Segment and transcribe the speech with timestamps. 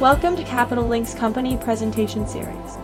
[0.00, 2.76] Welcome to Capital Link's company presentation series.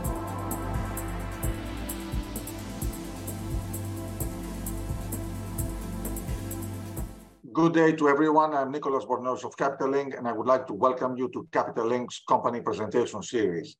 [7.52, 8.54] Good day to everyone.
[8.54, 11.84] I'm Nicholas Bornozis of Capital Link, and I would like to welcome you to Capital
[11.84, 13.76] Link's company presentation series.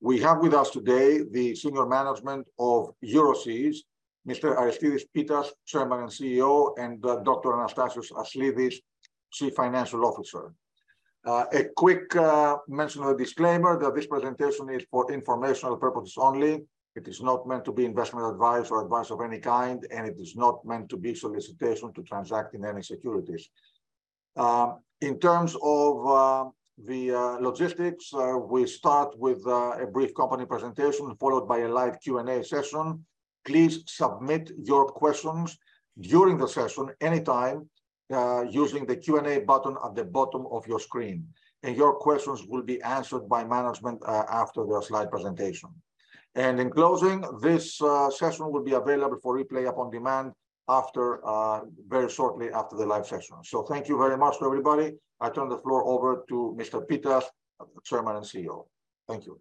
[0.00, 3.76] We have with us today the senior management of Euroseas,
[4.26, 4.56] Mr.
[4.56, 7.50] Aristides Pittas, Chairman and CEO, and uh, Dr.
[7.50, 8.76] Anastasios Aslidis,
[9.30, 10.54] Chief Financial Officer.
[11.24, 16.14] Uh, a quick uh, mention of the disclaimer that this presentation is for informational purposes
[16.16, 16.60] only.
[16.96, 20.16] It is not meant to be investment advice or advice of any kind, and it
[20.18, 23.48] is not meant to be solicitation to transact in any securities.
[24.36, 26.44] Uh, in terms of uh,
[26.86, 32.00] the uh, logistics, uh, we start with a brief company presentation followed by a live
[32.00, 33.04] Q&A session.
[33.44, 35.56] Please submit your questions
[36.00, 37.68] during the session anytime
[38.12, 41.26] uh, using the Q&A button at the bottom of your screen.
[41.62, 45.70] And your questions will be answered by management uh, after the slide presentation.
[46.34, 50.32] And in closing, this uh, session will be available for replay upon demand
[50.68, 53.36] after uh, very shortly after the live session.
[53.44, 54.94] So thank you very much to everybody.
[55.20, 56.84] I turn the floor over to Mr.
[56.86, 57.24] Pittas,
[57.84, 58.66] Chairman and CEO.
[59.08, 59.40] Thank you.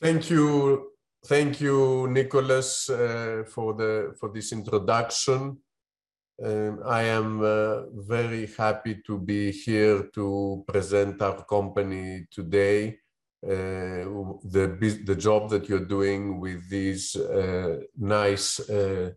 [0.00, 0.92] Thank you,
[1.26, 5.58] Thank you, Nicholas, uh, for the for this introduction.
[6.42, 12.98] Um, I am uh, very happy to be here to present our company today.
[13.44, 14.04] Uh,
[14.54, 19.10] the the job that you're doing with these uh, nice uh,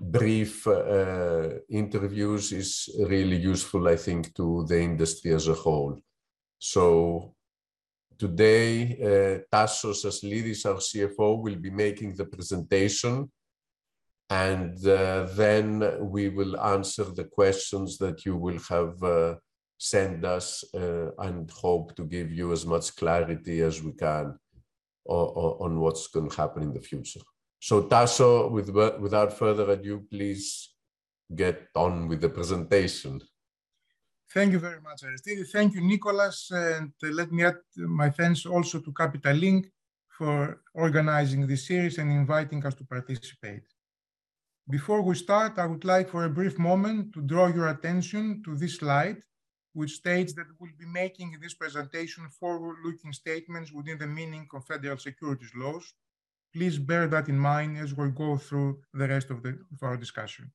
[0.00, 5.98] brief uh, interviews is really useful, I think, to the industry as a whole.
[6.58, 7.34] So
[8.22, 13.28] Today, uh, Tassos Aslidis, our CFO, will be making the presentation.
[14.32, 15.68] And uh, then
[16.14, 19.34] we will answer the questions that you will have uh,
[19.76, 24.38] sent us uh, and hope to give you as much clarity as we can
[25.04, 27.20] on, what's going to happen in the future.
[27.60, 28.70] So Tasso, with,
[29.04, 30.46] without further ado, please
[31.42, 33.20] get on with the presentation.
[34.32, 35.46] Thank you very much, Aristide.
[35.48, 36.50] Thank you, Nicholas.
[36.50, 39.66] And let me add my thanks also to Capital Link
[40.16, 43.64] for organizing this series and inviting us to participate.
[44.70, 48.54] Before we start, I would like for a brief moment to draw your attention to
[48.54, 49.20] this slide,
[49.72, 54.64] which states that we'll be making in this presentation forward-looking statements within the meaning of
[54.64, 55.94] federal securities laws.
[56.54, 59.96] Please bear that in mind as we go through the rest of, the, of our
[59.96, 60.52] discussion.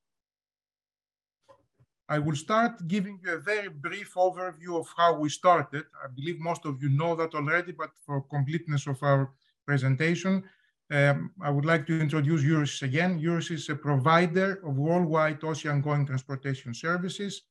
[2.07, 5.83] I will start giving you a very brief overview of how we started.
[6.01, 9.31] I believe most of you know that already, but for completeness of our
[9.65, 10.45] presentation,
[10.91, 13.19] um, I would like to introduce Euroseas again.
[13.19, 17.41] Euroseas is a provider of worldwide ocean-going transportation services.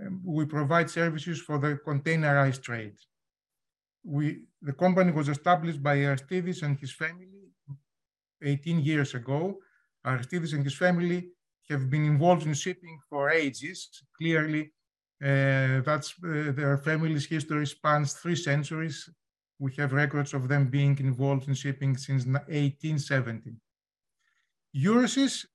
[0.00, 2.94] Um, we provide services for the containerized trade.
[4.04, 7.50] We, the company was established by Aristides and his family
[8.42, 9.58] 18 years ago.
[10.06, 11.30] Aristides and his family
[11.68, 13.88] have been involved in shipping for ages.
[14.16, 14.70] Clearly,
[15.20, 19.10] uh, that's uh, their family's history spans three centuries.
[19.58, 23.52] We have records of them being involved in shipping since 1870.
[24.76, 25.46] Euroseas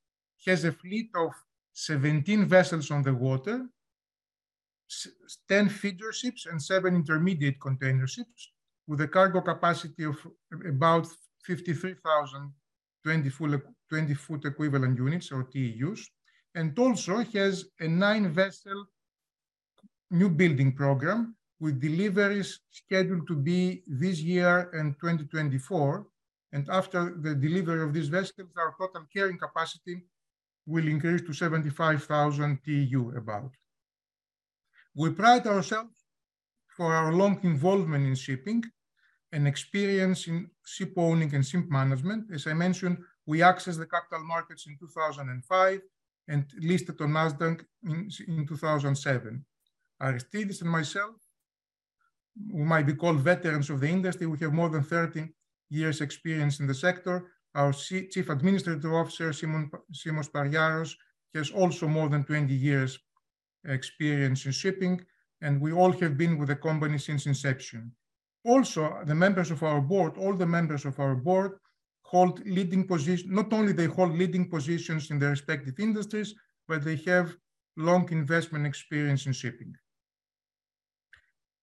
[0.46, 1.32] has a fleet of
[1.74, 3.66] 17 vessels on the water,
[5.48, 8.52] 10 feeder ships and seven intermediate container ships
[8.88, 10.18] with a cargo capacity of
[10.66, 11.08] about
[11.44, 12.54] 53,000
[13.04, 13.60] 20 full
[13.90, 16.02] 20 foot equivalent units or TEUs,
[16.56, 18.86] and also has a nine vessel
[20.10, 26.06] new building program with deliveries scheduled to be this year and 2024.
[26.52, 30.04] And after the delivery of these vessels, our total carrying capacity
[30.66, 33.52] will increase to 75,000 TEU about.
[34.96, 35.96] We pride ourselves
[36.76, 38.64] for our long involvement in shipping
[39.32, 42.32] and experience in ship owning and ship management.
[42.32, 45.82] As I mentioned, we accessed the capital markets in 2005
[46.28, 49.46] and listed on NASDAQ in, in 2007.
[50.02, 51.16] Aristides and myself,
[52.52, 55.28] who might be called veterans of the industry, we have more than 30
[55.70, 57.32] years experience in the sector.
[57.56, 60.96] Our Chief Administrative Officer, Simon, Simos Pariaros,
[61.36, 63.00] has also more than 20 years
[63.66, 65.00] experience in shipping,
[65.42, 67.92] and we all have been with the company since inception.
[68.46, 71.52] Also, the members of our board, all the members of our board
[72.04, 76.36] hold leading positions, not only they hold leading positions in their respective industries,
[76.68, 77.36] but they have
[77.78, 79.74] long investment experience in shipping.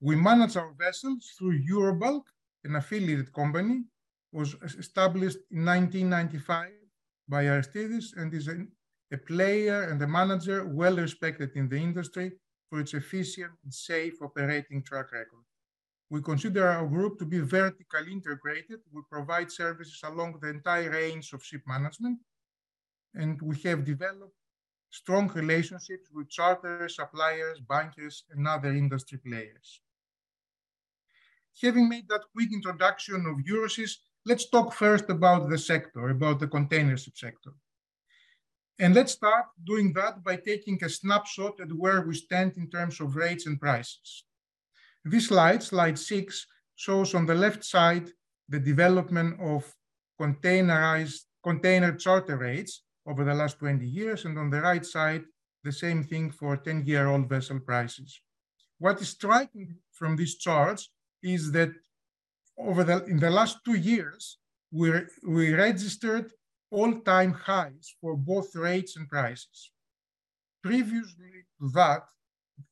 [0.02, 2.22] We manage our vessels through Eurobulk,
[2.64, 3.84] an affiliated company,
[4.32, 6.70] was established in 1995
[7.28, 8.64] by Aristides and is a,
[9.12, 12.32] a player and a manager well respected in the industry
[12.70, 15.44] for its efficient and safe operating track record.
[16.08, 18.80] We consider our group to be vertically integrated.
[18.90, 22.18] We provide services along the entire range of ship management,
[23.14, 24.34] and we have developed
[24.90, 29.80] strong relationships with charterers, suppliers, bankers, and other industry players.
[31.62, 33.92] Having made that quick introduction of Euroseas,
[34.24, 37.52] let's talk first about the sector, about the container ship sector.
[38.78, 42.98] And let's start doing that by taking a snapshot at where we stand in terms
[43.00, 44.24] of rates and prices.
[45.04, 48.10] This slide, slide six, shows on the left side
[48.48, 49.70] the development of
[50.18, 55.24] containerized container charter rates over the last 20 years, and on the right side,
[55.62, 58.20] the same thing for 10-year-old vessel prices.
[58.78, 60.88] What is striking from these charts
[61.22, 61.70] is that
[62.58, 64.38] over the in the last two years,
[64.72, 64.92] we,
[65.26, 66.30] we registered
[66.70, 69.72] all-time highs for both rates and prices.
[70.62, 72.02] Previously to that,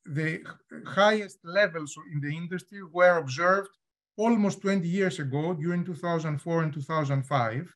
[0.04, 0.40] the
[0.86, 3.70] highest levels in the industry were observed
[4.16, 7.74] almost 20 years ago during 2004 and 2005.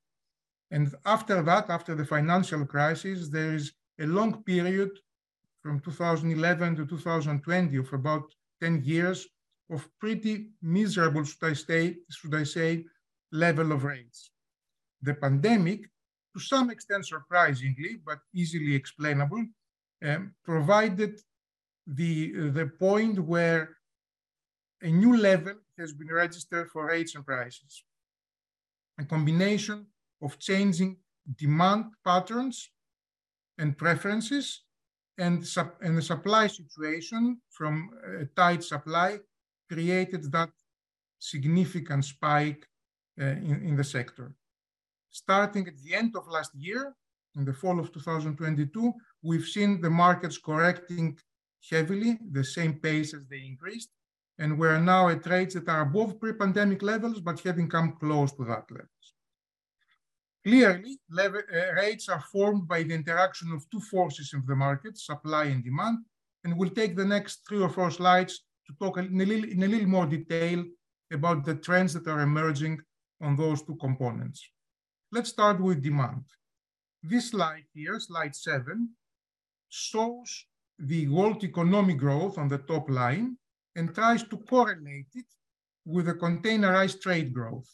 [0.71, 4.91] And after that, after the financial crisis, there is a long period
[5.63, 8.25] from 2011 to 2020 of about
[8.61, 9.27] 10 years
[9.73, 12.85] of pretty miserable, should I say, should I say
[13.33, 14.31] level of rates.
[15.01, 15.81] The pandemic,
[16.35, 19.45] to some extent surprisingly, but easily explainable,
[20.05, 21.19] um, provided
[21.87, 23.77] the, the point where
[24.83, 27.85] a new level has been registered for rates and prices.
[28.99, 29.87] A combination
[30.21, 30.97] of changing
[31.37, 32.71] demand patterns
[33.59, 34.63] and preferences
[35.19, 35.45] and,
[35.81, 37.91] and the supply situation from
[38.21, 39.19] a tight supply
[39.73, 40.51] created that
[41.19, 42.67] significant spike
[43.21, 44.35] uh, in, in the sector.
[45.11, 46.95] Starting at the end of last year,
[47.37, 48.93] in the fall of 2022,
[49.23, 51.19] we've seen the markets correcting
[51.71, 53.91] heavily, the same pace as they increased,
[54.39, 58.45] and we're now at rates that are above pre-pandemic levels, but having come close to
[58.45, 59.07] that levels.
[60.45, 64.99] Clearly, level, uh, rates are formed by the interaction of two forces in the market,
[64.99, 65.99] supply and demand,
[66.45, 68.43] and we'll take the next three or four slides
[68.73, 70.65] to talk in a little, in a little more detail
[71.13, 72.81] about the trends that are emerging
[73.21, 74.43] on those two components.
[75.11, 76.25] Let's start with demand.
[77.03, 78.91] This slide here, slide seven,
[79.69, 80.47] shows
[80.79, 83.37] the world economic growth on the top line
[83.77, 85.27] and tries to correlate it
[85.85, 87.69] with the containerized trade growth.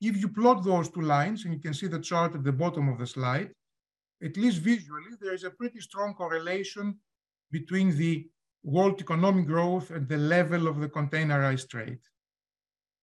[0.00, 2.88] If you plot those two lines, and you can see the chart at the bottom
[2.88, 3.50] of the slide,
[4.22, 6.98] at least visually, there is a pretty strong correlation
[7.50, 8.28] between the
[8.68, 12.00] world economic growth and the level of the containerized trade.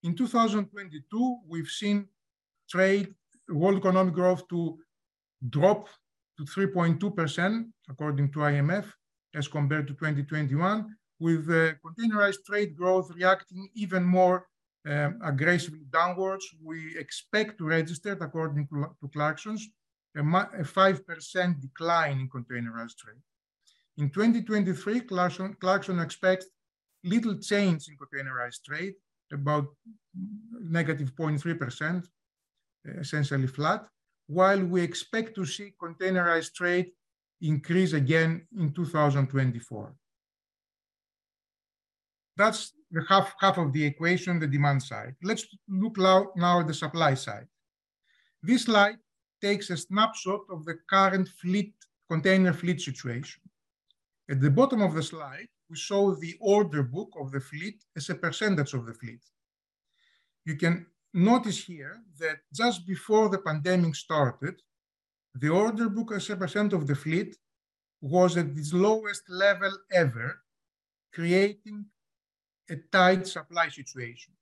[0.04, 2.08] In 2022, we've seen
[2.70, 3.16] trade,
[3.50, 4.78] world economic growth to
[5.50, 5.88] drop
[6.38, 8.86] to 3.2%, according to IMF,
[9.34, 14.46] as compared to 2021, with the containerized trade growth reacting even more
[14.88, 16.46] um, aggressively downwards.
[16.64, 19.62] We expect to register, according to, to Clarksons,
[20.16, 23.24] a 5% decline in containerized trade.
[23.98, 26.48] In 2023, Clarkson, Clarkson expects
[27.04, 28.94] little change in containerized trade,
[29.32, 29.68] about
[30.60, 32.04] negative 0.3%,
[33.00, 33.88] essentially flat,
[34.28, 36.92] while we expect to see containerized trade
[37.42, 39.96] increase again in 2024.
[42.38, 45.16] That's the half, half of the equation, the demand side.
[45.24, 47.48] Let's look now, at the supply side.
[48.44, 48.98] This slide
[49.42, 51.74] takes a snapshot of the current fleet,
[52.10, 53.42] container fleet situation.
[54.30, 58.10] At the bottom of the slide, we show the order book of the fleet as
[58.10, 59.22] a percentage of the fleet.
[60.46, 64.62] You can notice here that just before the pandemic started,
[65.36, 67.36] the order book as a percent of the fleet
[68.02, 70.42] was at its lowest level ever,
[71.14, 71.86] creating
[72.70, 74.34] a tight supply situation.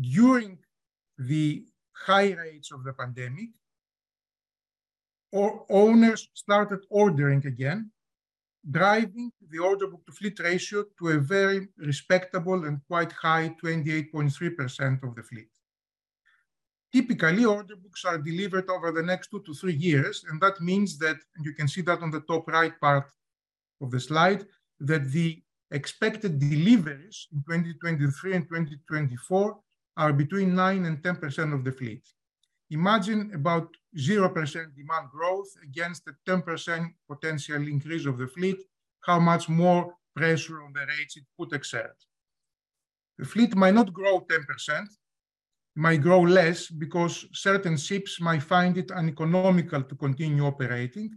[0.00, 0.58] During
[1.18, 3.50] the high rates of the pandemic,
[5.32, 7.90] or owners started ordering again,
[8.70, 15.02] driving the order book to fleet ratio to a very respectable and quite high 28.3%
[15.02, 15.48] of the fleet.
[16.92, 20.96] Typically, order books are delivered over the next two to three years, and that means
[20.98, 23.10] that, you can see that on the top right part
[23.80, 24.46] of the slide,
[24.78, 25.42] that the
[25.72, 29.58] expected deliveries in 2023 and 2024
[29.96, 32.04] are between 9 and 10% of the fleet.
[32.70, 34.32] Imagine about 0%
[34.74, 38.56] demand growth against a 10% potential increase of the fleet,
[39.02, 41.96] how much more pressure on the rates it could exert.
[43.18, 44.38] The fleet might not grow 10%,
[44.82, 44.88] it
[45.76, 51.10] might grow less because certain ships might find it uneconomical to continue operating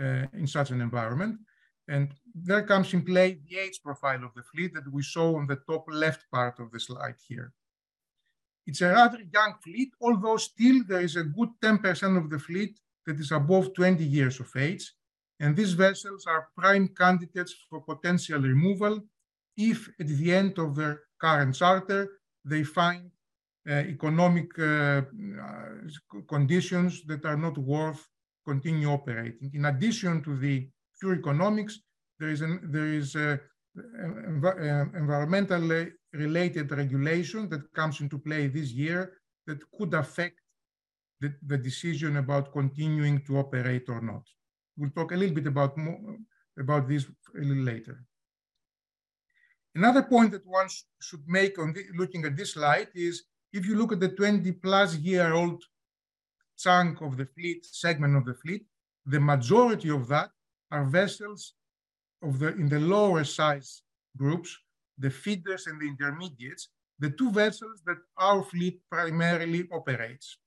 [0.00, 1.38] uh, in such an environment.
[1.88, 5.46] And there comes in play the age profile of the fleet that we saw on
[5.46, 7.52] the top left part of the slide here.
[8.66, 12.78] It's a rather young fleet, although still there is a good 10% of the fleet
[13.06, 14.92] that is above 20 years of age.
[15.40, 19.00] And these vessels are prime candidates for potential removal
[19.56, 22.08] if at the end of their current charter,
[22.44, 23.10] they find
[23.68, 25.02] uh, economic uh,
[26.28, 28.08] conditions that are not worth
[28.46, 29.50] continue operating.
[29.54, 31.80] In addition to the pure economics,
[32.18, 33.40] there is, an, there is a,
[33.76, 39.12] a, environmental related regulation that comes into play this year
[39.46, 40.40] that could affect
[41.20, 44.22] the, the decision about continuing to operate or not.
[44.76, 45.76] We'll talk a little bit about,
[46.58, 48.04] about this a little later.
[49.74, 53.74] Another point that one sh should make on looking at this slide is if you
[53.76, 55.62] look at the 20 plus year old
[56.58, 58.66] chunk of the fleet, segment of the fleet,
[59.06, 60.30] the majority of that
[60.70, 61.54] are vessels
[62.22, 63.82] of the, in the lower size
[64.16, 64.56] groups,
[64.98, 70.38] the feeders and the intermediates, the two vessels that our fleet primarily operates.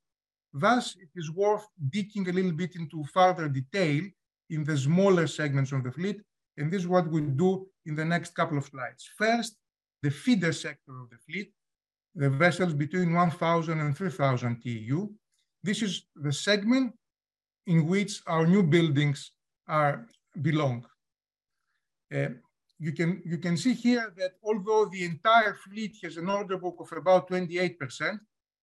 [0.53, 4.03] Thus, it is worth digging a little bit into further detail
[4.49, 6.21] in the smaller segments of the fleet,
[6.57, 9.09] and this is what we'll do in the next couple of slides.
[9.17, 9.57] First,
[10.01, 11.51] the feeder sector of the fleet,
[12.15, 15.09] the vessels between 1,000 and 3,000 TEU.
[15.63, 16.93] This is the segment
[17.67, 19.31] in which our new buildings
[19.67, 20.05] are
[20.41, 20.85] belong.
[22.13, 22.29] Uh,
[22.77, 26.77] you can, you can see here that although the entire fleet has an order book
[26.79, 28.19] of about 28%,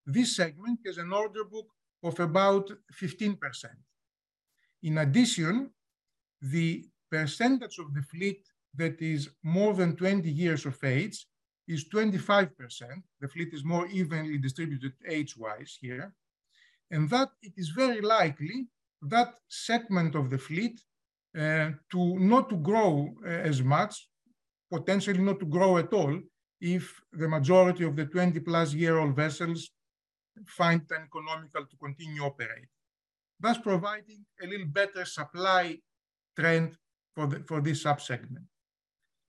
[0.07, 1.69] this segment has an order book
[2.03, 2.71] of about
[3.01, 3.39] 15%.
[4.83, 5.71] In addition,
[6.41, 8.45] the percentage of the fleet
[8.75, 11.27] that is more than 20 years of age
[11.69, 12.51] is 25%.
[13.21, 16.15] The fleet is more evenly distributed age-wise here.
[16.91, 18.67] And that it is very likely
[19.03, 20.81] that segment of the fleet
[21.35, 24.09] to not to grow uh, as much,
[24.71, 26.19] potentially not to grow at all,
[26.61, 29.71] if the majority of the 20 plus year old vessels
[30.47, 32.69] find it economical to continue operating,
[33.41, 35.79] thus providing a little better supply
[36.39, 36.77] trend
[37.15, 38.47] for, the, for this subsegment.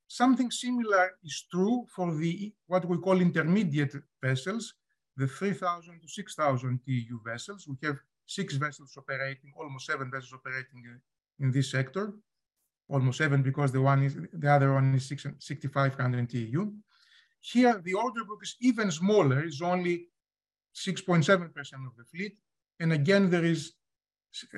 [0.07, 4.75] Something similar is true for the what we call intermediate vessels,
[5.17, 7.67] the 3,000 to 6,000 TEU vessels.
[7.67, 10.83] We have six vessels operating, almost seven vessels operating
[11.43, 12.13] in this sector,
[12.89, 16.73] almost seven because the one is the other one is 6,500 TEU.
[17.41, 20.07] Here, the order book is even smaller, is only
[20.75, 21.47] 6.7%
[21.89, 22.37] of the fleet.
[22.79, 23.73] And again, there is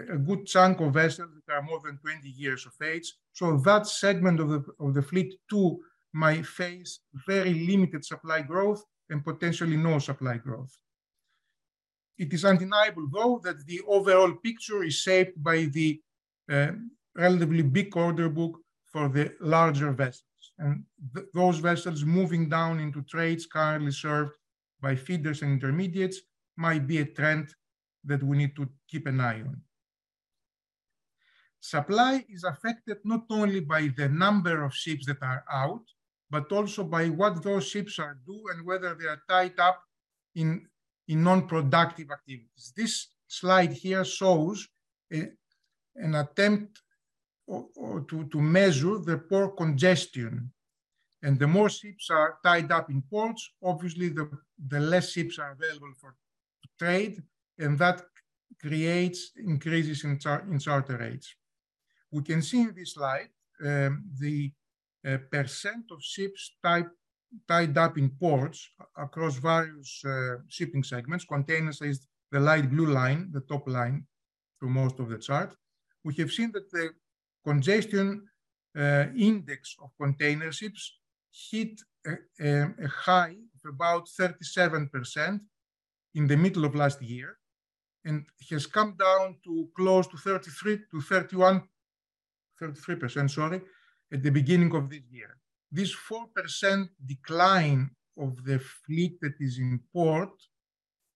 [0.10, 3.12] a good chunk of vessels that are more than 20 years of age.
[3.34, 5.80] So that segment of the, of the fleet too
[6.13, 10.77] might face very limited supply growth and potentially no supply growth.
[12.18, 16.00] It is undeniable, though, that the overall picture is shaped by the
[16.48, 20.24] relatively big order book for the larger vessels.
[20.60, 24.36] And th those vessels moving down into trades currently served
[24.80, 26.18] by feeders and intermediates
[26.56, 27.46] might be a trend
[28.10, 29.62] that we need to keep an eye on.
[31.60, 35.86] Supply is affected not only by the number of ships that are out,
[36.30, 39.82] but also by what those ships are doing and whether they are tied up
[40.36, 40.68] in,
[41.08, 42.74] in non-productive activities.
[42.78, 42.94] This
[43.28, 44.68] slide here shows
[45.12, 45.30] a,
[45.96, 46.82] an attempt
[47.48, 50.52] or, or to, to measure the port congestion.
[51.22, 54.30] And the more ships are tied up in ports, obviously the,
[54.68, 56.16] the less ships are available for
[56.78, 57.24] trade,
[57.58, 58.02] and that
[58.62, 61.34] creates increases in, char in charter rates.
[62.12, 63.30] We can see in this slide
[63.64, 64.52] um, the
[65.08, 66.88] uh, percent of ships tied,
[67.48, 71.25] tied up in ports across various uh, shipping segments.
[71.25, 74.06] Containers is the light blue line, the top line
[74.60, 75.56] through most of the chart
[76.06, 76.92] we have seen that the
[77.44, 78.08] congestion
[78.78, 80.84] uh, index of container ships
[81.50, 82.50] hit a, a,
[82.86, 85.40] a, high of about 37%
[86.14, 87.38] in the middle of last year
[88.06, 91.64] and has come down to close to 33 to 31,
[92.62, 93.62] 33%, sorry,
[94.14, 95.36] at the beginning of this year.
[95.72, 100.36] This 4% decline of the fleet that is in port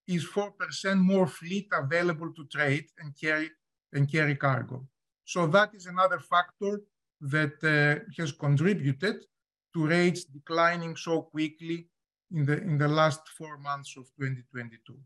[0.07, 3.51] is 4% more fleet available to trade and carry
[3.93, 4.85] and carry cargo.
[5.25, 6.81] So that is another factor
[7.21, 9.25] that uh, has contributed
[9.73, 11.87] to rates declining so quickly
[12.31, 14.97] in the, in the last four months of 2022.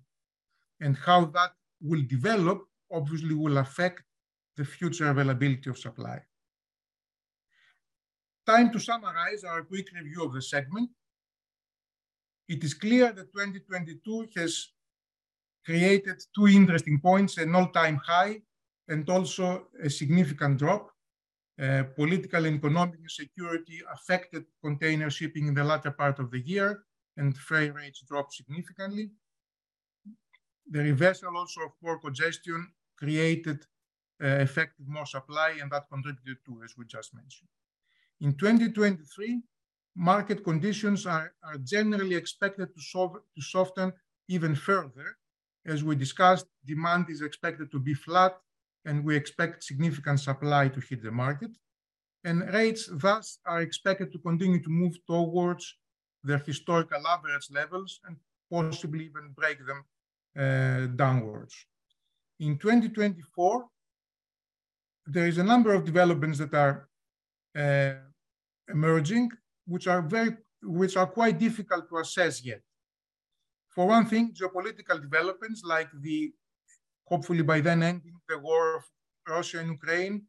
[0.82, 2.62] And how that will develop
[2.92, 4.04] obviously will affect
[4.56, 6.20] the future availability of supply.
[8.46, 10.90] Time to summarize our quick review of the segment.
[12.48, 14.68] It is clear that 2022 has
[15.66, 18.42] created two interesting points, an all-time high
[18.88, 20.90] and also a significant drop.
[21.62, 26.84] Uh, political and economic insecurity affected container shipping in the latter part of the year,
[27.18, 29.12] and freight rates dropped significantly.
[30.72, 33.60] The reversal also of port congestion created
[34.24, 37.50] uh, effective more supply, and that contributed to, as we just mentioned.
[38.22, 39.42] In 2023,
[39.96, 43.92] market conditions are, are generally expected to, solve, to soften
[44.28, 45.18] even further.
[45.66, 48.38] As we discussed, demand is expected to be flat,
[48.86, 51.52] and we expect significant supply to hit the market.
[52.24, 55.78] And rates thus are expected to continue to move towards
[56.24, 58.16] their historical average levels and
[58.50, 59.84] possibly even break them
[60.38, 61.56] uh, downwards.
[62.40, 63.66] In 2024,
[65.06, 66.88] there is a number of developments that are
[67.58, 67.94] uh,
[68.70, 69.32] emerging,
[69.66, 72.62] which are very, which are quite difficult to assess yet.
[73.70, 76.32] For one thing, geopolitical developments like the,
[77.06, 78.84] hopefully by then ending the war of
[79.28, 80.24] Russia and Ukraine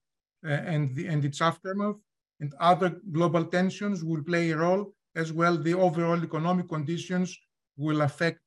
[0.45, 1.97] uh, and, the, and its aftermath,
[2.41, 7.37] and other global tensions will play a role, as well the overall economic conditions
[7.77, 8.41] will affect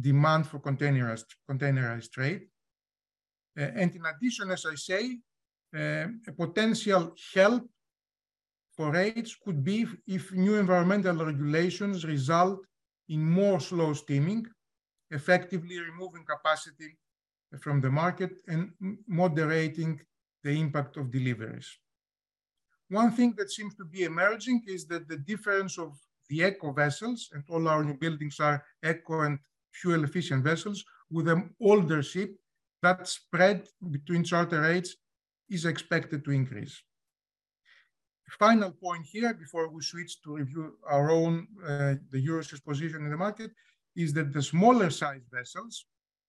[0.00, 2.42] demand for containerized, containerized trade.
[3.58, 5.18] Uh, and in addition, as I say,
[5.74, 7.68] uh, a potential help
[8.76, 12.60] for rates could be if, if new environmental regulations result
[13.08, 14.44] in more slow steaming,
[15.10, 16.98] effectively removing capacity
[17.60, 18.72] from the market and
[19.06, 20.00] moderating
[20.42, 21.68] the impact of deliveries.
[22.88, 25.98] One thing that seems to be emerging is that the difference of
[26.28, 29.38] the eco vessels, and all our new buildings are eco and
[29.72, 32.36] fuel efficient vessels, with an older ship,
[32.82, 34.96] that spread between charter rates
[35.48, 36.82] is expected to increase.
[38.38, 43.10] Final point here, before we switch to review our own, uh, the Euroseas position in
[43.10, 43.52] the market,
[43.94, 45.86] is that the smaller size vessels,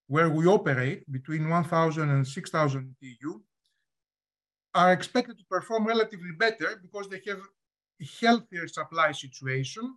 [0.08, 3.42] where we operate between 1,000 and 6,000 TEU,
[4.74, 7.40] are expected to perform relatively better because they have
[8.02, 9.96] a healthier supply situation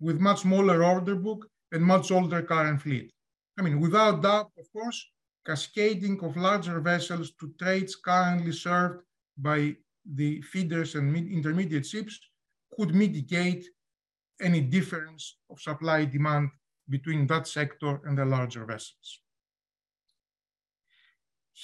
[0.00, 3.12] with much smaller order book and much older current fleet.
[3.58, 5.04] I mean, without doubt, of course,
[5.46, 9.02] cascading of larger vessels to trades currently served
[9.36, 9.76] by
[10.14, 12.18] the feeders and intermediate ships
[12.76, 13.66] could mitigate
[14.40, 16.48] any difference of supply demand
[16.88, 19.20] between that sector and the larger vessels.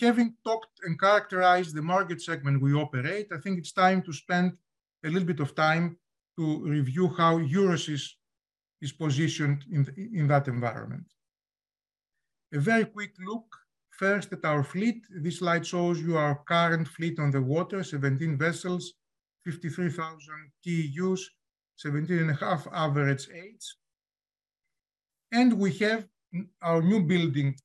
[0.00, 4.52] Having talked and characterized the market segment we operate, I think it's time to spend
[5.04, 5.96] a little bit of time
[6.36, 8.08] to review how Euroseas
[8.80, 11.06] is positioned in, the, in that environment.
[12.52, 13.46] A very quick look
[13.90, 15.04] first at our fleet.
[15.10, 18.94] This slide shows you our current fleet on the water, 17 vessels,
[19.44, 20.18] 53,000
[20.66, 21.20] TEUs,
[21.76, 23.76] 17 and a half average age.
[25.32, 26.06] And we have
[26.62, 27.56] our new building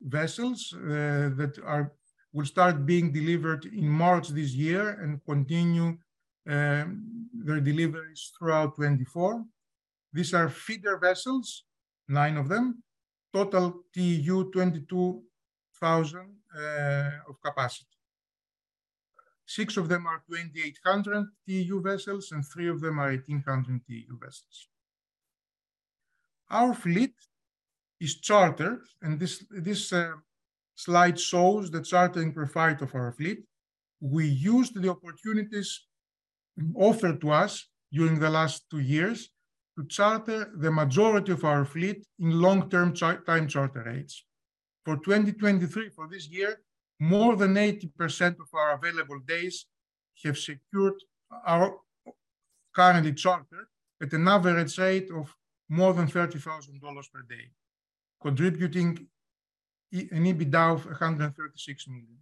[0.00, 1.92] vessels uh, that are
[2.32, 5.96] will start being delivered in March this year and continue
[6.48, 9.42] um, their deliveries throughout 24.
[10.12, 11.64] These are feeder vessels,
[12.08, 12.82] nine of them,
[13.32, 17.96] total TEU 22,000 uh, of capacity.
[19.46, 24.68] Six of them are 2,800 TEU vessels and three of them are 1,800 TEU vessels.
[26.50, 27.14] Our fleet
[28.00, 30.12] is chartered, and this, this uh,
[30.74, 33.44] slide shows the chartering profile of our fleet.
[34.00, 35.86] We used the opportunities
[36.74, 39.30] offered to us during the last two years
[39.78, 44.24] to charter the majority of our fleet in long-term char time charter rates.
[44.84, 46.60] For 2023, for this year,
[47.00, 49.66] more than 80% of our available days
[50.24, 50.94] have secured
[51.46, 51.78] our
[52.74, 53.66] currently chartered
[54.00, 55.34] at an average rate of
[55.68, 56.40] more than $30,000
[57.12, 57.50] per day
[58.26, 58.90] contributing
[59.92, 62.18] an EBITDA of 136 million.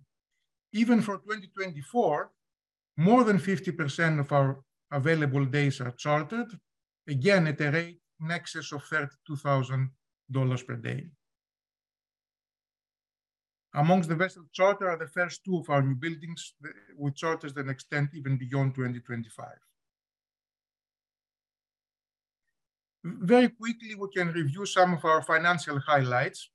[0.73, 2.31] Even for 2024,
[2.99, 4.51] more than 50% of our
[4.93, 6.51] available days are chartered,
[7.09, 11.07] again at a rate in excess of $32,000 per day.
[13.75, 16.55] Amongst the vessel charter are the first two of our new buildings
[16.97, 19.47] with charters that extend even beyond 2025.
[23.05, 26.49] Very quickly, we can review some of our financial highlights.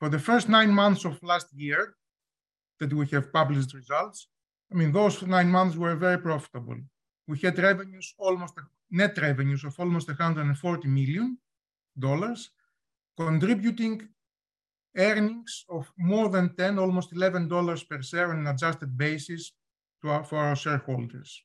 [0.00, 1.94] For the first nine months of last year
[2.80, 4.26] that we have published results,
[4.72, 6.78] I mean, those nine months were very profitable.
[7.28, 8.54] We had revenues almost,
[8.90, 11.38] net revenues of almost $140 million,
[13.16, 14.08] contributing
[14.96, 19.52] earnings of more than 10, almost $11 per share on an adjusted basis
[20.02, 21.40] to our, for our shareholders.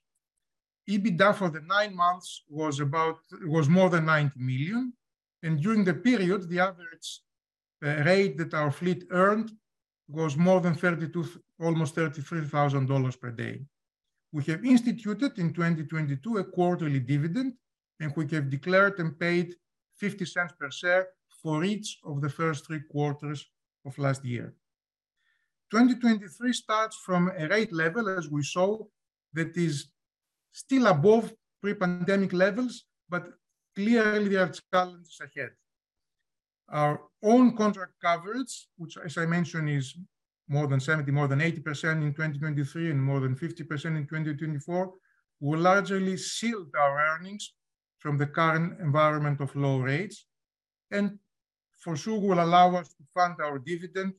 [0.89, 4.93] EBITDA for the nine months was about was more than 90 million,
[5.43, 7.21] and during the period, the average
[7.85, 9.51] uh, rate that our fleet earned
[10.07, 11.25] was more than 32,
[11.59, 13.61] almost $33,000 per day.
[14.31, 17.53] we have instituted in 2022 a quarterly dividend,
[17.99, 19.55] and we have declared and paid
[19.97, 21.07] 50 cents per share
[21.41, 23.49] for each of the first three quarters
[23.85, 24.53] of last year.
[25.71, 28.77] 2023 starts from a rate level, as we saw,
[29.33, 29.87] that is
[30.51, 33.27] still above pre-pandemic levels, but
[33.75, 35.51] clearly there are challenges ahead.
[36.69, 39.95] Our own contract coverage, which as I mentioned, is
[40.47, 44.93] more than 70, more than 80% in 2023 and more than 50% in 2024,
[45.39, 47.53] will largely shield our earnings
[47.99, 50.25] from the current environment of low rates,
[50.91, 51.19] and
[51.79, 54.13] for sure will allow us to fund our dividend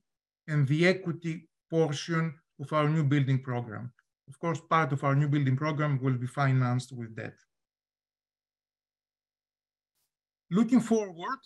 [0.48, 3.92] and the equity portion of our new building program.
[4.30, 7.34] Of course, part of our new building program will be financed with debt.
[10.52, 11.40] Looking forward,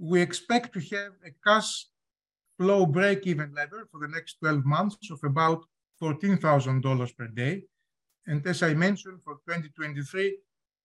[0.00, 1.86] we expect to have a cash
[2.58, 5.64] flow break-even level for the next 12 months of about
[6.02, 7.62] $14,000 per day.
[8.26, 10.38] And as I mentioned, for 2023,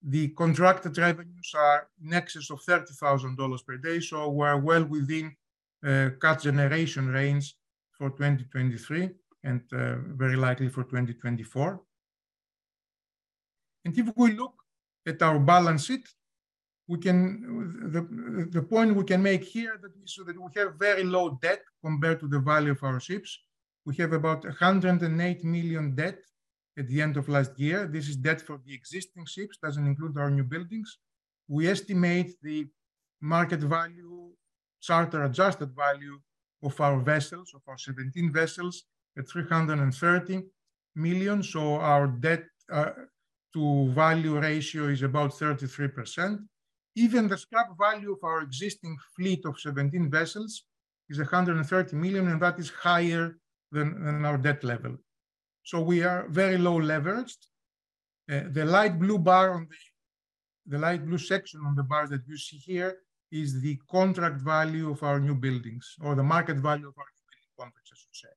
[0.04, 5.36] the contracted revenues are in excess of $30,000 per day, so we're well within
[5.84, 7.56] uh, cash generation range
[7.98, 9.10] for 2023
[9.50, 11.82] and uh, very likely for 2024.
[13.86, 14.56] And if we look
[15.08, 16.06] at our balance sheet,
[16.88, 17.22] we can...
[17.96, 18.02] The
[18.58, 22.20] the point we can make here that is that we have very low debt compared
[22.22, 23.30] to the value of our ships.
[23.88, 26.20] We have about 108 million debt
[26.80, 27.80] at the end of last year.
[27.96, 30.90] This is debt for the existing ships, doesn't include our new buildings.
[31.56, 32.60] We estimate the
[33.36, 34.32] market value,
[34.88, 36.18] charter-adjusted value
[36.62, 38.76] of our vessels, of our 17 vessels,
[39.24, 40.44] 330
[40.96, 41.44] million.
[41.44, 42.92] So our debt uh,
[43.54, 46.40] to value ratio is about 33%.
[46.96, 50.64] Even the scrap value of our existing fleet of 17 vessels
[51.10, 53.38] is 130 million, and that is higher
[53.72, 54.98] than our debt level.
[55.64, 57.38] So we are very low leveraged.
[58.32, 59.68] Uh, the light blue bar on
[60.66, 62.98] the light blue section on the bar that you see here
[63.32, 67.26] is the contract value of our new buildings, or the market value of our new
[67.30, 68.37] building contracts, I should say.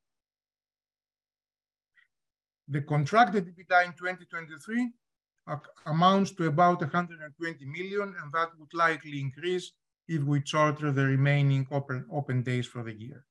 [2.71, 4.93] The contracted EBITDA in 2023
[5.87, 9.73] amounts to about 120 million, and that would likely increase
[10.07, 13.25] if we charter the remaining open open days for the year.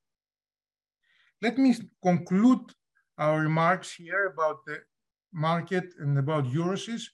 [1.41, 1.73] Let me
[2.03, 2.65] conclude
[3.17, 4.77] our remarks here about the
[5.33, 7.05] market and about Euroseas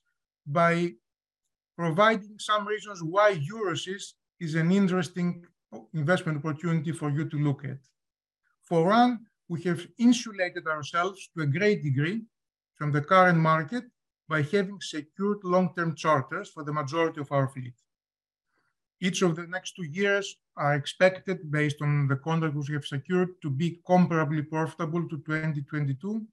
[0.45, 0.95] by
[1.77, 5.45] providing some reasons why Euroseas is an interesting
[5.93, 7.79] investment opportunity for you to look at.
[8.63, 12.21] For one, we have insulated ourselves to a great degree
[12.75, 13.83] from the current market
[14.27, 17.73] by having secured long-term charters for the majority of our fleet.
[18.99, 23.29] Each of the next two years are expected, based on the contracts we have secured,
[23.41, 26.25] to be comparably profitable to 2022,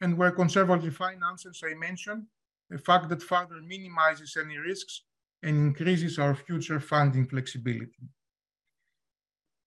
[0.00, 2.24] and we're conservatively financed, as I mentioned,
[2.72, 5.02] a fact that further minimizes any risks
[5.42, 8.08] and increases our future funding flexibility.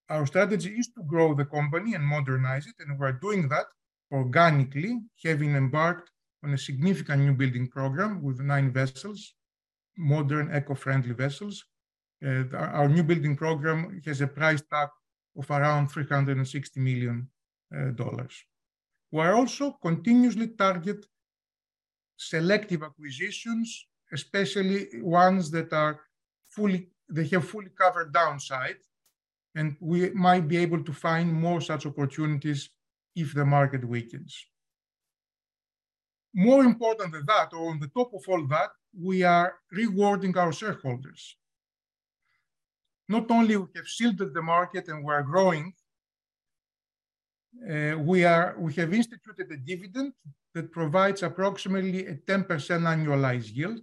[0.10, 3.68] Our strategy is to grow the company and modernize it, and we're doing that
[4.12, 6.10] organically, having embarked
[6.44, 9.36] on a significant new building program with nine vessels,
[9.98, 11.64] modern, eco-friendly vessels.
[12.26, 14.90] Uh, our new building program has a price tag
[15.38, 17.28] of around $360 million.
[17.76, 17.92] Uh,
[19.12, 21.06] we're also continuously target
[22.18, 26.00] selective acquisitions, especially ones that are
[26.50, 28.78] fully, they have fully covered downside,
[29.56, 32.70] and we might be able to find more such opportunities
[33.16, 34.46] if the market weakens.
[36.34, 40.52] More important than that, or on the top of all that, we are rewarding our
[40.52, 41.36] shareholders.
[43.08, 45.74] Not only we have shielded the market and we're growing,
[47.68, 50.14] uh, we, are, we have instituted a dividend
[50.54, 53.80] that provides approximately a 10% annualized yield,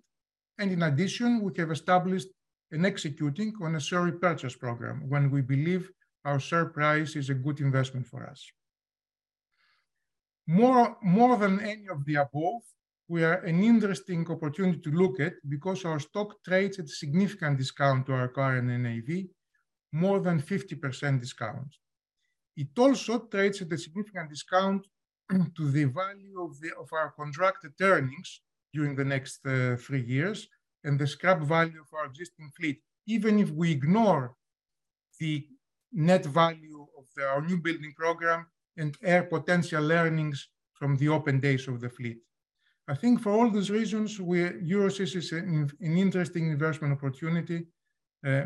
[0.58, 2.28] and in addition, we have established
[2.76, 5.90] and executing on a share repurchase program when we believe
[6.26, 8.40] our share price is a good investment for us.
[10.46, 12.62] More more than any of the above,
[13.08, 17.54] we are an interesting opportunity to look at because our stock trades at a significant
[17.62, 19.10] discount to our current NAV,
[20.04, 21.70] more than 50% discount.
[22.62, 24.82] It also trades at a significant discount
[25.56, 26.38] to the value
[26.82, 28.28] of our contracted earnings
[28.74, 30.38] during the next uh, three years,
[30.86, 34.34] and the scrap value of our existing fleet, even if we ignore
[35.20, 35.46] the
[35.92, 38.46] net value of our new building program
[38.76, 42.18] and air potential earnings from the open days of the fleet.
[42.88, 47.66] I think for all these reasons, Euroseas is an interesting investment opportunity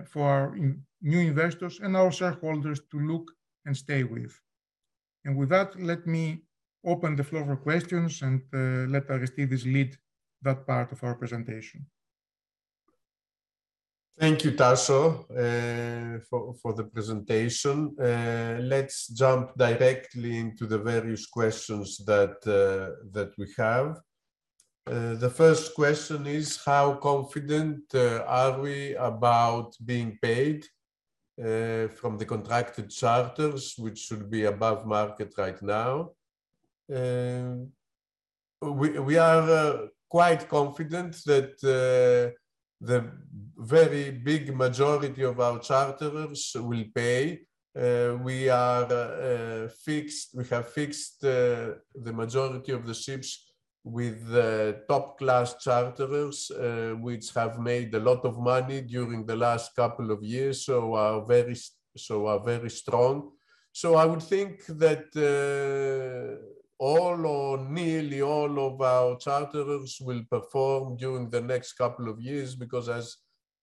[0.06, 0.56] for our
[1.02, 3.30] new investors and our shareholders to look
[3.66, 4.32] and stay with.
[5.24, 6.42] And with that, let me
[6.84, 9.96] open the floor for questions and uh, let Aristides lead
[10.42, 11.86] that part of our presentation.
[14.20, 17.96] Thank you, Tasso, uh, for, for the presentation.
[17.98, 23.98] Uh, let's jump directly into the various questions that, uh, that we have.
[24.86, 30.66] Uh, the first question is, how confident uh, are we about being paid
[31.42, 36.10] uh, from the contracted charters, which should be above market right now?
[38.60, 42.34] we, we are quite confident that
[42.80, 43.10] the
[43.56, 47.40] very big majority of our charterers will pay.
[47.78, 53.46] Uh, we are uh, fixed, we have fixed uh, the majority of the ships
[53.84, 54.18] with
[54.88, 60.10] top class charterers, uh, which have made a lot of money during the last couple
[60.10, 61.56] of years, so are very,
[61.96, 63.30] so are very strong.
[63.72, 70.96] So I would think that uh, all or nearly all of our charterers will perform
[70.96, 73.18] during the next couple of years because as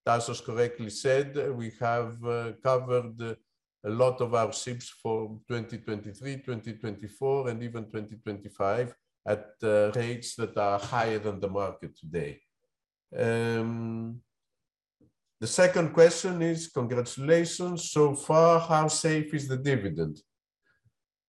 [0.07, 7.49] Tassos correctly said, we have uh, covered a lot of our ships for 2023, 2024,
[7.49, 8.93] and even 2025
[9.27, 12.39] at uh, rates that are higher than the market today.
[13.17, 14.21] Um,
[15.41, 17.91] the second question is, congratulations.
[17.91, 20.21] So far, how safe is the dividend?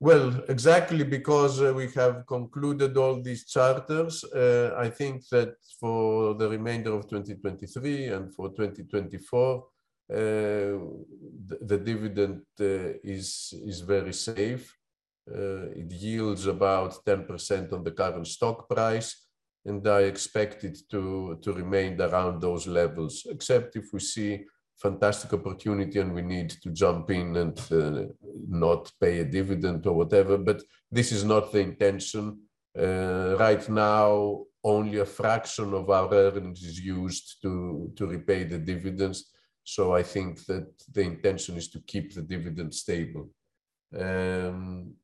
[0.00, 6.34] Well, exactly because uh, we have concluded all these charters, uh, I think that for
[6.34, 9.64] the remainder of 2023 and for 2024, uh,
[10.10, 14.72] the, the, dividend uh, is, is very safe.
[15.28, 19.26] Uh, it yields about 10% on the current stock price,
[19.64, 24.44] and I expect it to, to remain around those levels, except if we see
[24.78, 28.04] fantastic opportunity and we need to jump in and uh,
[28.48, 30.38] not pay a dividend or whatever.
[30.38, 32.38] But this is not the intention.
[32.78, 38.58] Uh, right now, only a fraction of our earnings is used to, to repay the
[38.58, 39.32] dividends.
[39.64, 43.30] So I think that the intention is to keep the dividend stable.
[43.96, 44.94] Um,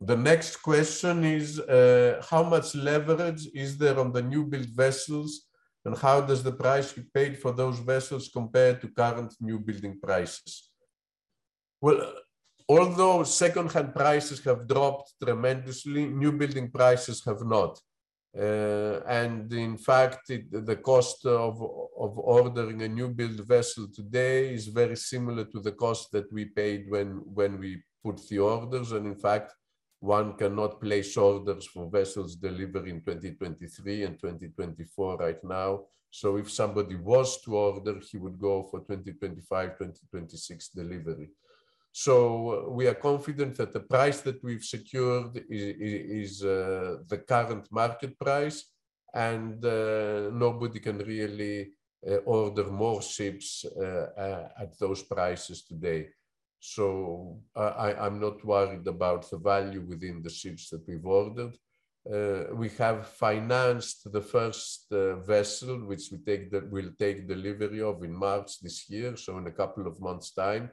[0.00, 5.47] the next question is, uh, how much leverage is there on the new build vessels
[5.88, 9.98] and how does the price you paid for those vessels compare to current new building
[10.06, 10.70] prices?
[11.80, 12.00] Well,
[12.68, 17.72] although second-hand prices have dropped tremendously, new building prices have not.
[18.46, 21.54] Uh, and in fact, it, the cost of,
[22.04, 26.44] of ordering a new build vessel today is very similar to the cost that we
[26.44, 27.70] paid when, when we
[28.04, 28.92] put the orders.
[28.92, 29.54] And in fact,
[30.00, 35.80] one cannot place orders for vessels delivered in 2023 and 2024 right now.
[36.10, 41.30] So if somebody was to order, he would go for 2025, 2026 delivery.
[41.92, 47.18] So uh, we are confident that the price that we've secured is, is uh, the
[47.18, 48.64] current market price
[49.12, 51.72] and uh, nobody can really
[52.08, 56.08] uh, order more ships uh, at those prices today.
[56.60, 61.56] So I, I'm not worried about the value within the ships that we've ordered.
[62.10, 67.82] Uh, we have financed the first uh, vessel, which we take the, will take delivery
[67.82, 69.16] of in March this year.
[69.16, 70.70] So in a couple of months' time,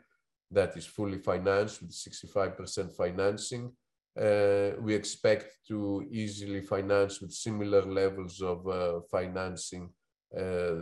[0.52, 3.72] that is fully financed with 65% financing.
[4.18, 9.90] Uh, we expect to easily finance with similar levels of uh, financing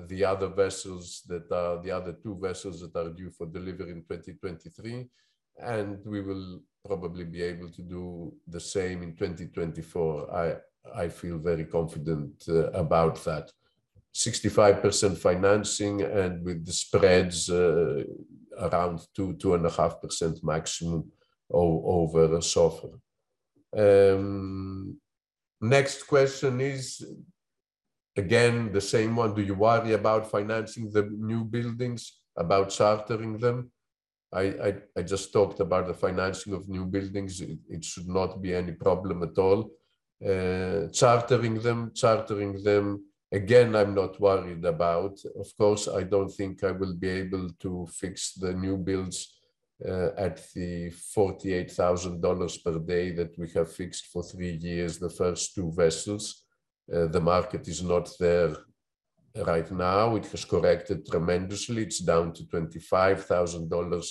[0.07, 4.01] the other vessels that are the other two vessels that are due for delivery in
[4.01, 5.07] 2023
[5.59, 10.55] and we will probably be able to do the same in 2024 i
[10.95, 13.51] i feel very confident uh, about that.
[14.13, 18.03] 65% financing and with the spreads uh,
[18.59, 21.11] around two two and a half percent maximum
[21.49, 22.99] over a SOFR.
[23.75, 24.97] Um,
[25.61, 27.03] next question is
[28.15, 29.33] Again, the same one.
[29.33, 33.71] Do you worry about financing the new buildings, about chartering them?
[34.31, 37.41] I, I, I just talked about the financing of new buildings.
[37.41, 39.71] It, it should not be any problem at all.
[40.23, 45.19] Uh, chartering them, chartering them, again, I'm not worried about.
[45.39, 49.39] Of course, I don't think I will be able to fix the new builds
[49.85, 55.55] uh, at the $48,000 per day that we have fixed for three years, the first
[55.55, 56.42] two vessels.
[56.91, 58.55] Uh, the market is not there
[59.35, 60.15] right now.
[60.15, 61.83] It has corrected tremendously.
[61.83, 64.05] It's down to $25,000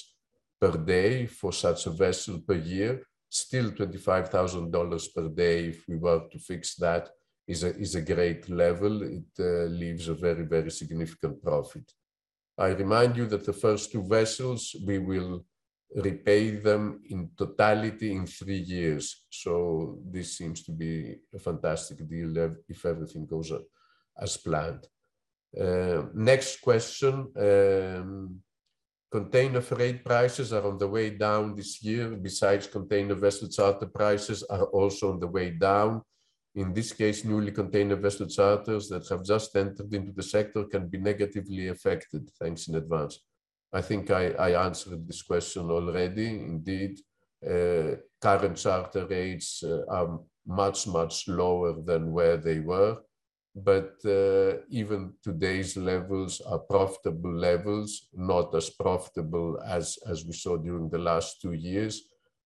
[0.61, 3.03] per day for such a vessel per year.
[3.29, 7.09] Still $25,000 per day if we were to fix that
[7.47, 9.03] is a, is a great level.
[9.03, 11.91] It uh, leaves a very, very significant profit.
[12.59, 15.45] I remind you that the first two vessels we will
[15.95, 19.25] repay them in totality in three years.
[19.31, 23.53] So this seems to be a fantastic deal if everything goes
[24.21, 24.87] as planned.
[25.59, 27.31] Uh, next question.
[27.37, 28.41] Um,
[29.11, 32.09] container freight prices are on the way down this year.
[32.11, 36.03] Besides, container vessel charter prices are also on the way down.
[36.55, 40.87] In this case, newly container vessel charters that have just entered into the sector can
[40.89, 42.31] be negatively affected.
[42.41, 43.21] Thanks in advance.
[43.73, 46.29] I think I, I answered this question already.
[46.29, 47.01] Indeed,
[47.45, 52.99] uh, current charter rates uh, are much, much lower than where they were.
[53.55, 60.57] But uh, even today's levels are profitable levels, not as profitable as, as we saw
[60.57, 62.03] during the last two years,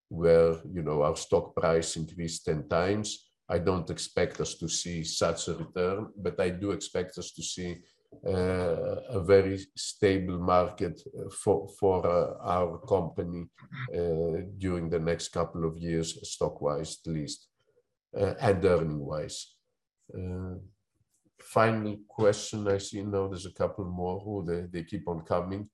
[0.09, 3.29] where you know our stock price increased 10 times.
[3.49, 7.43] I don't expect us to see such a return, but I do expect us to
[7.43, 7.77] see
[8.25, 13.47] Uh, a very stable market uh, for, for uh, our company
[13.95, 17.49] uh, during the next couple of years, stock-wise at least,
[18.19, 19.55] uh, and earning-wise.
[21.41, 25.69] Final question I see now, there's a couple more who they, they keep on coming.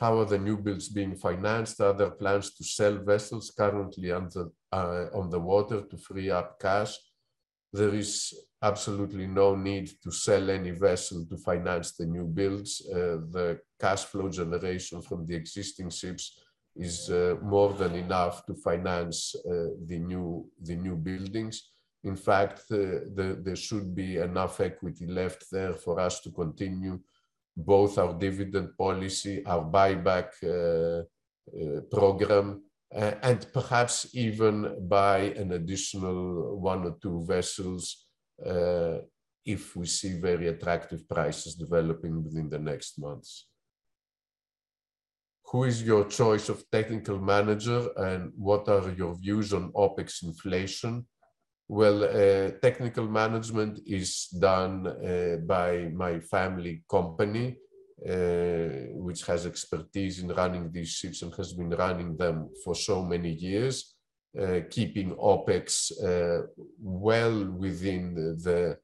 [0.00, 1.80] How are the new builds being financed?
[1.80, 6.96] Are there plans to sell vessels currently on the water to free up cash?
[7.76, 12.72] There is absolutely no need to sell any vessel to finance the new builds.
[12.90, 16.24] Uh, the cash flow generation from the existing ships
[16.74, 21.70] is uh, more than enough to finance uh, the new the new buildings.
[22.04, 22.76] In fact, uh,
[23.16, 26.98] the, there should be enough equity left there for us to continue
[27.56, 31.02] both our dividend policy, our buyback uh,
[32.94, 38.06] uh, and perhaps even buy an additional one or two vessels
[38.44, 38.98] uh,
[39.44, 43.48] if we see very attractive prices developing within the next months.
[45.50, 51.06] Who is your choice of technical manager and what are your views on OPEX inflation?
[51.68, 57.58] Well, uh, technical management is done uh, by my family company,
[57.98, 63.32] which has expertise in running these ships and has been running them for so many
[63.32, 63.94] years.
[64.38, 66.46] Uh, keeping OPEX uh,
[66.78, 68.76] well within the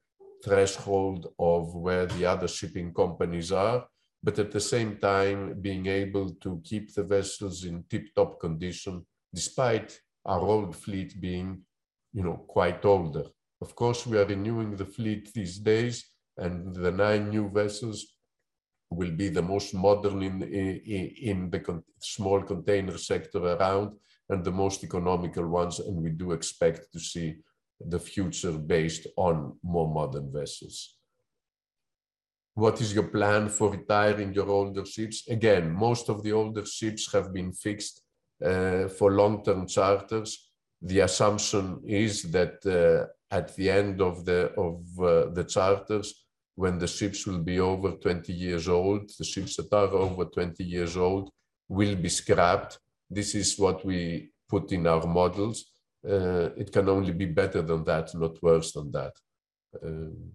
[0.43, 3.85] threshold of where the other shipping companies are,
[4.23, 9.95] but at the same time being able to keep the vessels in tip-top condition, despite
[10.25, 11.61] our old fleet being,
[12.13, 13.25] you know, quite older.
[13.61, 16.03] Of course, we are renewing the fleet these days,
[16.35, 18.12] and the nine new vessels
[18.93, 23.91] will be the most modern in, in, in the small container sector around
[24.29, 27.35] and the most economical ones, and we do expect to see
[27.79, 30.95] the future based on more modern vessels.
[32.55, 35.27] What is your plan for retiring your older ships?
[35.27, 38.01] Again, most of the older ships have been fixed
[38.45, 40.51] uh, for long-term charters.
[40.81, 46.22] The assumption is that uh, at the end of the of uh, the charters,
[46.55, 50.63] when the ships will be over 20 years old, the ships that are over 20
[50.63, 51.29] years old
[51.67, 52.77] will be scrapped
[53.13, 55.65] this is what we put in our models.
[56.07, 59.13] Uh, it can only be better than that, not worse than that,
[59.83, 60.31] um,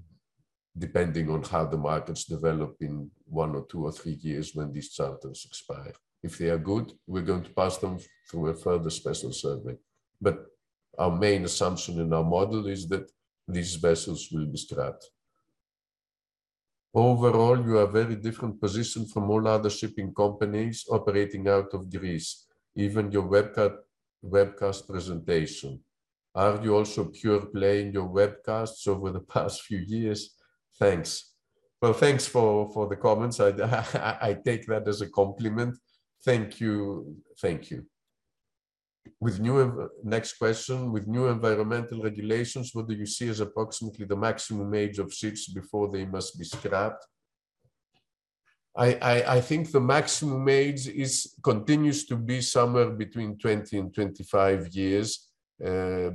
[0.76, 4.90] depending on how the markets develop in one or two or three years when these
[4.90, 5.92] charters expire.
[6.22, 7.98] If they are good, we're going to pass them
[8.30, 9.76] through a further special survey.
[10.20, 10.46] But
[10.98, 13.10] our main assumption in our model is that
[13.46, 15.04] these vessels will be scrapped.
[16.94, 22.48] Overall, you are very different position from all other shipping companies operating out of Greece
[22.78, 23.76] even your webcast,
[24.24, 25.80] webcast presentation.
[26.34, 30.36] Are you also pure play in your webcasts over the past few years?
[30.78, 31.34] Thanks.
[31.82, 33.40] Well, thanks for, for the comments.
[33.40, 35.76] I, I, I take that as a compliment.
[36.24, 37.16] Thank you.
[37.40, 37.84] Thank you.
[39.20, 44.16] With new, next question, with new environmental regulations, what do you see as approximately the
[44.16, 47.04] maximum age of ships before they must be scrapped?
[48.76, 53.92] I, I, I, think the maximum age is continues to be somewhere between 20 and
[53.92, 55.28] 25 years
[55.66, 56.10] uh,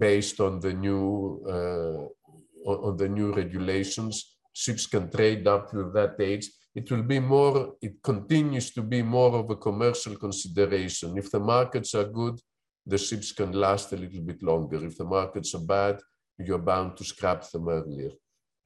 [0.00, 4.34] based on the new uh, on the new regulations.
[4.52, 6.50] Ships can trade up to that age.
[6.74, 11.18] It will be more, it continues to be more of a commercial consideration.
[11.18, 12.40] If the markets are good,
[12.86, 14.84] the ships can last a little bit longer.
[14.84, 16.00] If the markets are bad,
[16.38, 18.10] you're bound to scrap them earlier.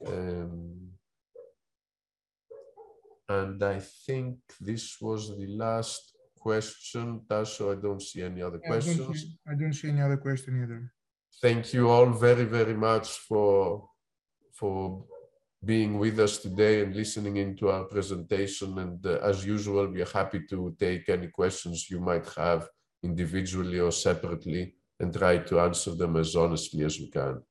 [0.06, 0.92] Um,
[3.28, 7.72] and I think this was the last question, Tasso.
[7.72, 9.00] I don't see any other yeah, questions.
[9.00, 10.92] I don't, see, I don't see any other question either.
[11.42, 13.88] Thank you all very, very much for,
[14.52, 15.04] for
[15.64, 18.78] being with us today and listening into our presentation.
[18.78, 22.68] And uh, as usual, we are happy to take any questions you might have
[23.02, 27.42] individually or separately and try to answer them as honestly as we can.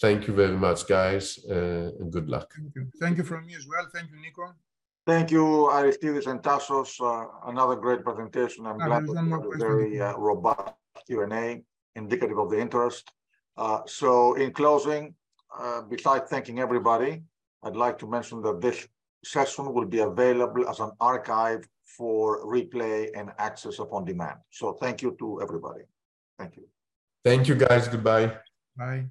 [0.00, 2.50] Thank you very much, guys, uh, and good luck.
[2.56, 2.86] Thank you.
[2.98, 3.86] Thank you from me as well.
[3.92, 4.54] Thank you, Nico.
[5.06, 7.00] Thank you, Aristides and Tassos.
[7.00, 8.66] Uh, another great presentation.
[8.66, 10.72] I'm Ah, glad there's that one you had a very uh, robust
[11.06, 11.62] Q&A,
[11.96, 13.10] indicative of the interest.
[13.56, 15.14] Uh, so in closing,
[15.58, 17.22] uh, besides thanking everybody,
[17.62, 18.88] I'd like to mention that this
[19.24, 24.38] session will be available as an archive for replay and access upon demand.
[24.50, 25.82] So thank you to everybody.
[26.38, 26.64] Thank you.
[27.24, 27.88] Thank you, guys.
[27.88, 28.36] Goodbye.
[28.76, 29.06] Bye.